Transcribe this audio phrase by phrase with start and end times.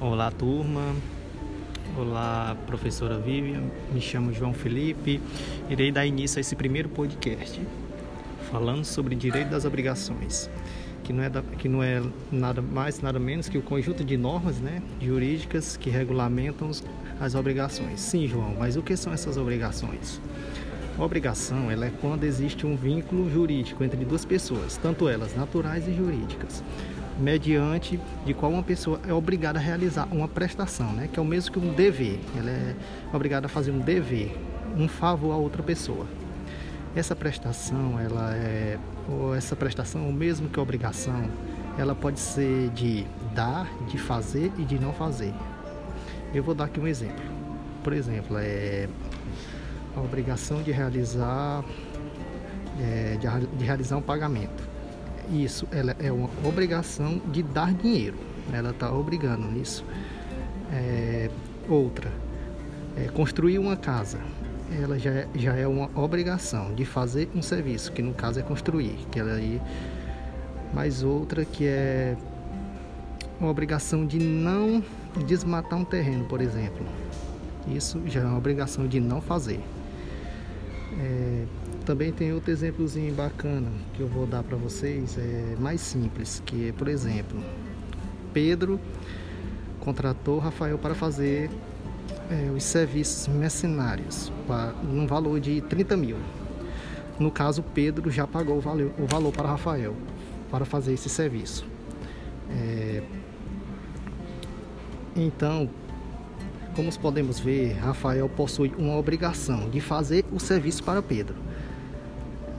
[0.00, 0.94] Olá, turma.
[1.98, 3.64] Olá, professora Vivian.
[3.92, 5.20] Me chamo João Felipe.
[5.68, 7.60] Irei dar início a esse primeiro podcast
[8.48, 10.48] falando sobre direito das obrigações,
[11.02, 12.00] que não é, da, que não é
[12.30, 16.70] nada mais, nada menos que o conjunto de normas né, jurídicas que regulamentam
[17.20, 17.98] as obrigações.
[17.98, 20.20] Sim, João, mas o que são essas obrigações?
[20.96, 25.92] Obrigação ela é quando existe um vínculo jurídico entre duas pessoas, tanto elas naturais e
[25.92, 26.62] jurídicas
[27.18, 31.08] mediante de qual uma pessoa é obrigada a realizar uma prestação, né?
[31.12, 32.20] que é o mesmo que um dever.
[32.36, 32.76] Ela é
[33.12, 34.36] obrigada a fazer um dever,
[34.76, 36.06] um favor a outra pessoa.
[36.94, 38.78] Essa prestação, ela é,
[39.08, 41.30] ou essa prestação, o mesmo que obrigação,
[41.76, 45.34] ela pode ser de dar, de fazer e de não fazer.
[46.32, 47.24] Eu vou dar aqui um exemplo.
[47.82, 48.88] Por exemplo, é
[49.96, 51.64] a obrigação de realizar,
[52.80, 54.67] é, de, de realizar um pagamento
[55.30, 58.16] isso ela é uma obrigação de dar dinheiro.
[58.52, 59.84] Ela está obrigando nisso.
[60.72, 61.30] É,
[61.68, 62.10] outra,
[62.96, 64.18] é, construir uma casa.
[64.80, 68.42] Ela já é, já é uma obrigação de fazer um serviço, que no caso é
[68.42, 68.96] construir.
[69.10, 69.60] Que ela aí,
[70.74, 72.16] mais outra que é
[73.40, 74.82] uma obrigação de não
[75.26, 76.84] desmatar um terreno, por exemplo.
[77.66, 79.60] Isso já é uma obrigação de não fazer.
[81.88, 86.68] Também tem outro exemplozinho bacana que eu vou dar para vocês, é mais simples, que
[86.68, 87.42] é, por exemplo,
[88.30, 88.78] Pedro
[89.80, 91.50] contratou Rafael para fazer
[92.30, 96.18] é, os serviços mercenários para, num valor de 30 mil.
[97.18, 99.96] No caso, Pedro já pagou o valor, o valor para Rafael
[100.50, 101.64] para fazer esse serviço.
[102.50, 103.02] É,
[105.16, 105.70] então,
[106.76, 111.48] como podemos ver, Rafael possui uma obrigação de fazer o serviço para Pedro.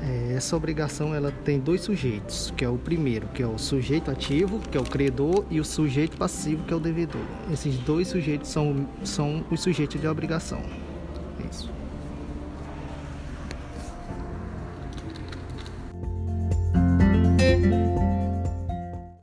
[0.00, 4.10] É, essa obrigação ela tem dois sujeitos, que é o primeiro, que é o sujeito
[4.10, 7.22] ativo, que é o credor, e o sujeito passivo, que é o devedor.
[7.52, 10.62] Esses dois sujeitos são, são os sujeitos de obrigação.
[11.40, 11.78] É isso.